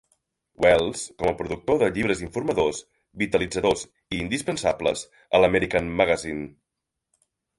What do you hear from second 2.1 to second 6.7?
informadors, vitalitzadors i indispensables" a l'"American Magazine".